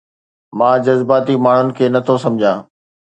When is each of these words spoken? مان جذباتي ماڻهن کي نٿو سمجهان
مان 0.61 0.75
جذباتي 0.87 1.35
ماڻهن 1.49 1.67
کي 1.81 1.85
نٿو 1.99 2.15
سمجهان 2.25 2.59